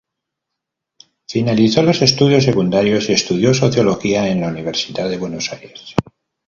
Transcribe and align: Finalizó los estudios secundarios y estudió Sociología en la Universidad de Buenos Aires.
Finalizó 1.27 1.83
los 1.83 2.01
estudios 2.01 2.45
secundarios 2.45 3.07
y 3.09 3.13
estudió 3.13 3.53
Sociología 3.53 4.29
en 4.29 4.41
la 4.41 4.47
Universidad 4.47 5.07
de 5.07 5.17
Buenos 5.19 5.53
Aires. 5.53 5.93